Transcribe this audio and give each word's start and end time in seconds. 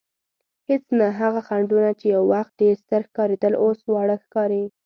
هېڅ 0.69 0.83
نه، 0.99 1.07
هغه 1.19 1.41
خنډونه 1.47 1.91
چې 1.99 2.05
یو 2.15 2.23
وخت 2.33 2.51
ډېر 2.61 2.75
ستر 2.83 3.01
ښکارېدل 3.07 3.53
اوس 3.63 3.79
واړه 3.93 4.17
ښکاري. 4.23 4.63